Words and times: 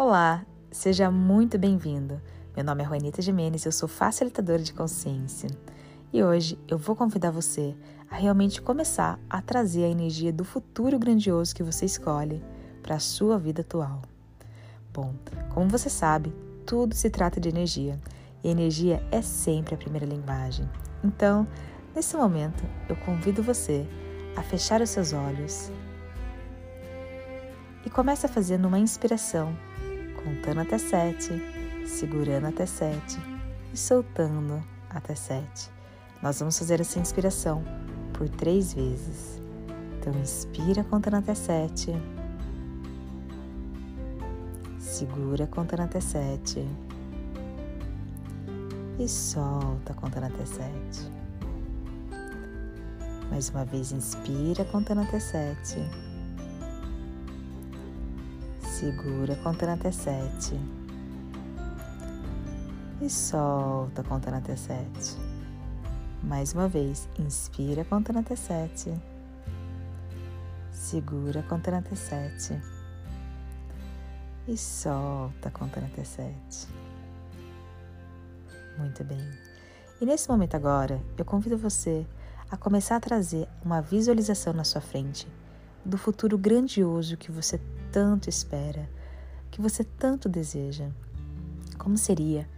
Olá, 0.00 0.46
seja 0.70 1.10
muito 1.10 1.58
bem-vindo. 1.58 2.22
Meu 2.54 2.64
nome 2.64 2.84
é 2.84 2.86
Juanita 2.86 3.20
Jimenez, 3.20 3.66
eu 3.66 3.72
sou 3.72 3.88
facilitadora 3.88 4.62
de 4.62 4.72
consciência. 4.72 5.50
E 6.12 6.22
hoje 6.22 6.56
eu 6.68 6.78
vou 6.78 6.94
convidar 6.94 7.32
você 7.32 7.76
a 8.08 8.14
realmente 8.14 8.62
começar 8.62 9.18
a 9.28 9.42
trazer 9.42 9.82
a 9.82 9.88
energia 9.88 10.32
do 10.32 10.44
futuro 10.44 11.00
grandioso 11.00 11.52
que 11.52 11.64
você 11.64 11.84
escolhe 11.84 12.40
para 12.80 12.94
a 12.94 13.00
sua 13.00 13.40
vida 13.40 13.62
atual. 13.62 14.02
Bom, 14.94 15.12
como 15.52 15.68
você 15.68 15.90
sabe, 15.90 16.32
tudo 16.64 16.94
se 16.94 17.10
trata 17.10 17.40
de 17.40 17.48
energia 17.48 17.98
e 18.44 18.48
energia 18.48 19.04
é 19.10 19.20
sempre 19.20 19.74
a 19.74 19.78
primeira 19.78 20.06
linguagem. 20.06 20.70
Então, 21.02 21.44
nesse 21.92 22.16
momento, 22.16 22.62
eu 22.88 22.94
convido 22.98 23.42
você 23.42 23.84
a 24.36 24.44
fechar 24.44 24.80
os 24.80 24.90
seus 24.90 25.12
olhos 25.12 25.72
e 27.84 27.90
comece 27.90 28.26
a 28.26 28.28
fazer 28.28 28.64
uma 28.64 28.78
inspiração, 28.78 29.56
contando 30.22 30.60
até 30.60 30.78
sete, 30.78 31.30
segurando 31.86 32.46
até 32.46 32.66
sete 32.66 33.18
e 33.72 33.76
soltando 33.76 34.62
até 34.90 35.14
sete. 35.14 35.70
Nós 36.22 36.38
vamos 36.40 36.58
fazer 36.58 36.80
essa 36.80 36.98
inspiração 36.98 37.62
por 38.12 38.28
três 38.28 38.74
vezes. 38.74 39.40
Então, 39.98 40.12
inspira 40.20 40.82
contando 40.84 41.14
até 41.14 41.34
sete. 41.34 41.92
Segura 44.78 45.46
contando 45.46 45.82
até 45.82 46.00
sete. 46.00 46.66
E 48.98 49.08
solta 49.08 49.94
contando 49.94 50.24
até 50.24 50.44
sete. 50.44 51.12
Mais 53.30 53.50
uma 53.50 53.64
vez, 53.64 53.92
inspira 53.92 54.64
contando 54.64 55.02
até 55.02 55.20
sete. 55.20 55.76
Segura 58.78 59.34
contando 59.42 59.70
até 59.70 59.90
sete. 59.90 60.54
E 63.02 63.10
solta 63.10 64.04
contando 64.04 64.34
até 64.34 64.54
sete. 64.54 65.16
Mais 66.22 66.52
uma 66.52 66.68
vez, 66.68 67.08
inspira 67.18 67.84
contando 67.84 68.20
até 68.20 68.36
sete. 68.36 68.94
Segura 70.70 71.42
contando 71.42 71.78
até 71.78 71.96
sete. 71.96 72.62
E 74.46 74.56
solta 74.56 75.50
contando 75.50 75.86
até 75.86 76.04
sete. 76.04 76.68
Muito 78.78 79.02
bem. 79.02 79.28
E 80.00 80.06
nesse 80.06 80.28
momento 80.28 80.54
agora, 80.54 81.02
eu 81.16 81.24
convido 81.24 81.58
você 81.58 82.06
a 82.48 82.56
começar 82.56 82.94
a 82.94 83.00
trazer 83.00 83.48
uma 83.60 83.80
visualização 83.80 84.52
na 84.52 84.62
sua 84.62 84.80
frente 84.80 85.26
do 85.84 85.98
futuro 85.98 86.38
grandioso 86.38 87.16
que 87.16 87.32
você 87.32 87.58
tanto 87.92 88.28
espera, 88.28 88.88
que 89.50 89.60
você 89.60 89.84
tanto 89.84 90.28
deseja. 90.28 90.88
Como 91.78 91.96
seria 91.96 92.48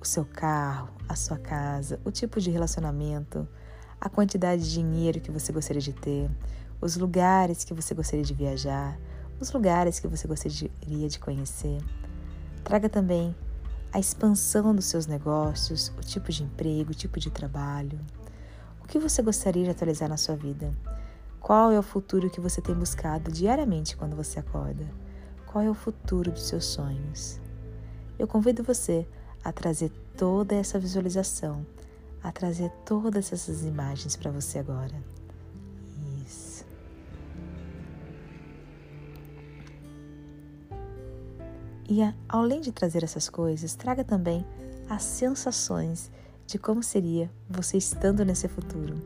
o 0.00 0.04
seu 0.04 0.24
carro, 0.24 0.90
a 1.08 1.16
sua 1.16 1.38
casa, 1.38 2.00
o 2.04 2.10
tipo 2.10 2.40
de 2.40 2.50
relacionamento, 2.50 3.46
a 4.00 4.08
quantidade 4.08 4.62
de 4.62 4.72
dinheiro 4.72 5.20
que 5.20 5.30
você 5.30 5.52
gostaria 5.52 5.82
de 5.82 5.92
ter, 5.92 6.30
os 6.80 6.96
lugares 6.96 7.64
que 7.64 7.74
você 7.74 7.94
gostaria 7.94 8.24
de 8.24 8.34
viajar, 8.34 8.98
os 9.40 9.50
lugares 9.52 9.98
que 9.98 10.08
você 10.08 10.26
gostaria 10.28 11.08
de 11.08 11.18
conhecer. 11.18 11.82
Traga 12.62 12.88
também 12.88 13.34
a 13.92 13.98
expansão 13.98 14.74
dos 14.74 14.86
seus 14.86 15.06
negócios, 15.06 15.92
o 15.96 16.00
tipo 16.00 16.30
de 16.30 16.42
emprego, 16.42 16.90
o 16.90 16.94
tipo 16.94 17.18
de 17.18 17.30
trabalho. 17.30 17.98
O 18.82 18.86
que 18.86 18.98
você 18.98 19.22
gostaria 19.22 19.64
de 19.64 19.70
atualizar 19.70 20.08
na 20.08 20.16
sua 20.16 20.36
vida? 20.36 20.72
Qual 21.46 21.70
é 21.70 21.78
o 21.78 21.82
futuro 21.82 22.28
que 22.28 22.40
você 22.40 22.60
tem 22.60 22.74
buscado 22.74 23.30
diariamente 23.30 23.96
quando 23.96 24.16
você 24.16 24.40
acorda? 24.40 24.84
Qual 25.46 25.62
é 25.62 25.70
o 25.70 25.74
futuro 25.74 26.32
dos 26.32 26.48
seus 26.48 26.64
sonhos? 26.64 27.40
Eu 28.18 28.26
convido 28.26 28.64
você 28.64 29.06
a 29.44 29.52
trazer 29.52 29.92
toda 30.16 30.56
essa 30.56 30.76
visualização, 30.76 31.64
a 32.20 32.32
trazer 32.32 32.68
todas 32.84 33.32
essas 33.32 33.62
imagens 33.62 34.16
para 34.16 34.32
você 34.32 34.58
agora. 34.58 34.96
Isso. 36.26 36.66
E 41.88 42.00
além 42.28 42.60
de 42.60 42.72
trazer 42.72 43.04
essas 43.04 43.30
coisas, 43.30 43.76
traga 43.76 44.02
também 44.02 44.44
as 44.90 45.04
sensações 45.04 46.10
de 46.44 46.58
como 46.58 46.82
seria 46.82 47.30
você 47.48 47.76
estando 47.76 48.24
nesse 48.24 48.48
futuro. 48.48 49.00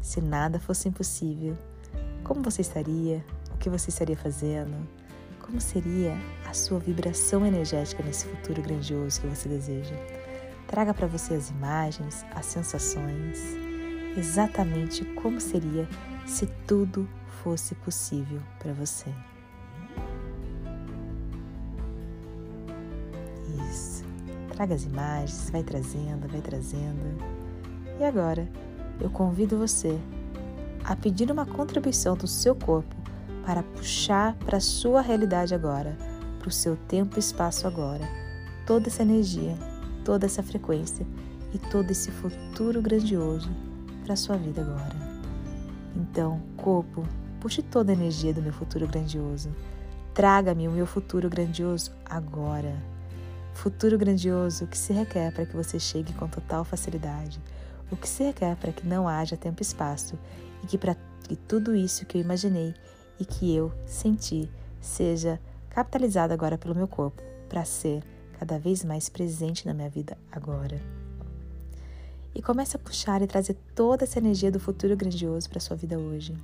Se 0.00 0.20
nada 0.20 0.58
fosse 0.58 0.88
impossível, 0.88 1.56
como 2.26 2.42
você 2.42 2.60
estaria? 2.60 3.24
O 3.54 3.56
que 3.56 3.70
você 3.70 3.88
estaria 3.88 4.16
fazendo? 4.16 4.76
Como 5.40 5.60
seria 5.60 6.18
a 6.44 6.52
sua 6.52 6.80
vibração 6.80 7.46
energética 7.46 8.02
nesse 8.02 8.26
futuro 8.26 8.60
grandioso 8.60 9.20
que 9.20 9.28
você 9.28 9.48
deseja? 9.48 9.94
Traga 10.66 10.92
para 10.92 11.06
você 11.06 11.34
as 11.34 11.50
imagens, 11.50 12.26
as 12.34 12.46
sensações, 12.46 13.38
exatamente 14.16 15.04
como 15.04 15.40
seria 15.40 15.88
se 16.26 16.46
tudo 16.66 17.08
fosse 17.44 17.76
possível 17.76 18.40
para 18.58 18.72
você. 18.72 19.08
Isso. 23.70 24.04
Traga 24.50 24.74
as 24.74 24.82
imagens, 24.82 25.48
vai 25.50 25.62
trazendo, 25.62 26.26
vai 26.26 26.40
trazendo. 26.40 27.22
E 28.00 28.04
agora, 28.04 28.48
eu 29.00 29.10
convido 29.10 29.56
você 29.56 29.96
a 30.84 30.94
pedir 30.94 31.30
uma 31.30 31.46
contribuição 31.46 32.16
do 32.16 32.26
seu 32.26 32.54
corpo 32.54 32.94
para 33.44 33.62
puxar 33.62 34.34
para 34.44 34.58
a 34.58 34.60
sua 34.60 35.00
realidade 35.00 35.54
agora, 35.54 35.96
para 36.38 36.48
o 36.48 36.52
seu 36.52 36.76
tempo 36.76 37.16
e 37.16 37.20
espaço 37.20 37.66
agora, 37.66 38.08
toda 38.66 38.88
essa 38.88 39.02
energia, 39.02 39.56
toda 40.04 40.26
essa 40.26 40.42
frequência 40.42 41.06
e 41.54 41.58
todo 41.58 41.90
esse 41.90 42.10
futuro 42.10 42.82
grandioso 42.82 43.50
para 44.04 44.14
a 44.14 44.16
sua 44.16 44.36
vida 44.36 44.62
agora. 44.62 44.96
Então, 45.94 46.40
corpo, 46.56 47.04
puxe 47.40 47.62
toda 47.62 47.92
a 47.92 47.94
energia 47.94 48.34
do 48.34 48.42
meu 48.42 48.52
futuro 48.52 48.86
grandioso. 48.86 49.50
Traga-me 50.12 50.68
o 50.68 50.72
meu 50.72 50.86
futuro 50.86 51.28
grandioso 51.28 51.92
agora. 52.04 52.74
Futuro 53.54 53.96
grandioso 53.96 54.66
que 54.66 54.76
se 54.76 54.92
requer 54.92 55.32
para 55.32 55.46
que 55.46 55.56
você 55.56 55.78
chegue 55.78 56.12
com 56.12 56.28
total 56.28 56.64
facilidade 56.64 57.40
o 57.90 57.96
que 57.96 58.08
requer 58.22 58.56
para 58.56 58.72
que 58.72 58.86
não 58.86 59.08
haja 59.08 59.36
tempo 59.36 59.60
e 59.60 59.64
espaço 59.64 60.18
e 60.62 60.66
que 60.66 60.78
para 60.78 60.96
que 61.22 61.36
tudo 61.36 61.74
isso 61.74 62.06
que 62.06 62.18
eu 62.18 62.20
imaginei 62.20 62.74
e 63.18 63.24
que 63.24 63.54
eu 63.54 63.72
senti 63.86 64.50
seja 64.80 65.40
capitalizado 65.70 66.32
agora 66.32 66.58
pelo 66.58 66.74
meu 66.74 66.88
corpo 66.88 67.22
para 67.48 67.64
ser 67.64 68.02
cada 68.38 68.58
vez 68.58 68.84
mais 68.84 69.08
presente 69.08 69.66
na 69.66 69.74
minha 69.74 69.88
vida 69.88 70.16
agora. 70.30 70.80
E 72.34 72.42
comece 72.42 72.76
a 72.76 72.78
puxar 72.78 73.22
e 73.22 73.26
trazer 73.26 73.56
toda 73.74 74.04
essa 74.04 74.18
energia 74.18 74.50
do 74.50 74.60
futuro 74.60 74.94
grandioso 74.94 75.48
para 75.48 75.60
sua 75.60 75.76
vida 75.76 75.98
hoje. 75.98 76.36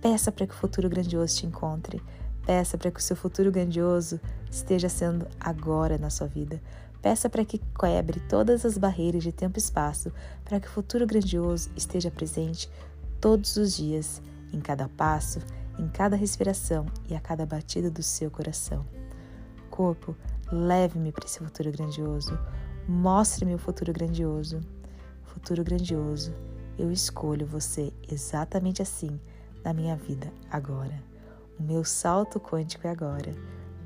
Peça 0.00 0.30
para 0.30 0.46
que 0.46 0.54
o 0.54 0.56
futuro 0.56 0.88
grandioso 0.88 1.36
te 1.36 1.46
encontre. 1.46 2.00
Peça 2.46 2.78
para 2.78 2.92
que 2.92 3.00
o 3.00 3.02
seu 3.02 3.16
futuro 3.16 3.50
grandioso 3.50 4.20
esteja 4.48 4.88
sendo 4.88 5.26
agora 5.40 5.98
na 5.98 6.10
sua 6.10 6.28
vida. 6.28 6.62
Peça 7.02 7.28
para 7.28 7.44
que 7.44 7.60
quebre 7.78 8.20
todas 8.20 8.64
as 8.64 8.78
barreiras 8.78 9.24
de 9.24 9.32
tempo 9.32 9.58
e 9.58 9.60
espaço, 9.60 10.12
para 10.44 10.60
que 10.60 10.68
o 10.68 10.70
futuro 10.70 11.04
grandioso 11.06 11.68
esteja 11.76 12.08
presente 12.08 12.70
todos 13.20 13.56
os 13.56 13.76
dias, 13.76 14.22
em 14.52 14.60
cada 14.60 14.88
passo, 14.88 15.40
em 15.76 15.88
cada 15.88 16.14
respiração 16.14 16.86
e 17.08 17.16
a 17.16 17.20
cada 17.20 17.44
batida 17.44 17.90
do 17.90 18.02
seu 18.02 18.30
coração. 18.30 18.86
Corpo, 19.68 20.16
leve-me 20.50 21.10
para 21.10 21.26
esse 21.26 21.40
futuro 21.40 21.72
grandioso. 21.72 22.38
Mostre-me 22.88 23.54
o 23.56 23.58
futuro 23.58 23.92
grandioso. 23.92 24.60
Futuro 25.24 25.64
grandioso, 25.64 26.32
eu 26.78 26.92
escolho 26.92 27.44
você 27.44 27.92
exatamente 28.08 28.80
assim 28.80 29.20
na 29.64 29.72
minha 29.72 29.96
vida 29.96 30.32
agora. 30.48 31.15
O 31.58 31.62
meu 31.62 31.84
salto 31.84 32.38
quântico 32.38 32.86
é 32.86 32.90
agora. 32.90 33.32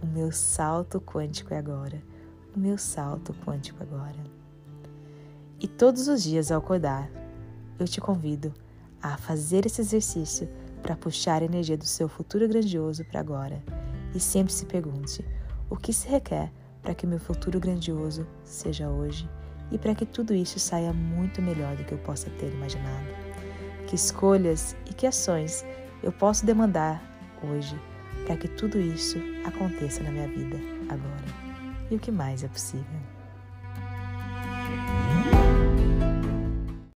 O 0.03 0.07
meu 0.07 0.33
salto 0.33 1.01
quântico 1.01 1.55
é 1.55 1.59
agora 1.59 2.03
o 2.55 2.59
meu 2.59 2.77
salto 2.77 3.35
quântico 3.45 3.83
agora. 3.83 4.19
E 5.61 5.69
todos 5.69 6.09
os 6.09 6.23
dias 6.23 6.51
ao 6.51 6.59
acordar, 6.59 7.11
eu 7.79 7.87
te 7.87 8.01
convido 8.01 8.53
a 9.03 9.17
fazer 9.17 9.67
esse 9.67 9.81
exercício 9.81 10.49
para 10.83 10.97
puxar 10.97 11.43
a 11.43 11.45
energia 11.45 11.77
do 11.77 11.85
seu 11.85 12.09
futuro 12.09 12.49
grandioso 12.49 13.05
para 13.05 13.21
agora. 13.21 13.63
E 14.15 14.21
sempre 14.21 14.53
se 14.53 14.67
pergunte: 14.67 15.25
o 15.69 15.77
que 15.77 15.93
se 15.93 16.09
requer 16.09 16.53
para 16.83 16.95
que 16.95 17.07
meu 17.07 17.19
futuro 17.19 17.61
grandioso 17.61 18.27
seja 18.43 18.89
hoje 18.89 19.29
e 19.71 19.79
para 19.79 19.95
que 19.95 20.07
tudo 20.07 20.35
isso 20.35 20.59
saia 20.59 20.93
muito 20.93 21.41
melhor 21.41 21.77
do 21.77 21.85
que 21.85 21.93
eu 21.93 21.99
possa 21.99 22.31
ter 22.31 22.53
imaginado? 22.53 23.07
Que 23.87 23.95
escolhas 23.95 24.75
e 24.89 24.95
que 24.95 25.07
ações 25.07 25.65
eu 26.03 26.11
posso 26.11 26.47
demandar 26.47 27.03
hoje 27.43 27.79
para 28.27 28.37
que 28.37 28.49
tudo 28.49 28.81
isso 28.81 29.19
aconteça 29.45 30.03
na 30.03 30.11
minha 30.11 30.29
vida 30.29 30.57
agora? 30.89 31.51
e 31.91 31.97
o 31.97 31.99
que 31.99 32.13
mais 32.13 32.45
é 32.45 32.49
possível. 32.49 33.00